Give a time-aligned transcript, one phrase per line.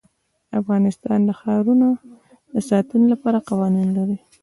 [0.59, 1.87] افغانستان د ښارونه
[2.53, 4.17] د ساتنې لپاره قوانین لري.